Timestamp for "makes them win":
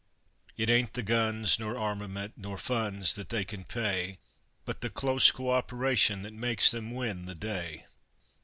6.33-7.25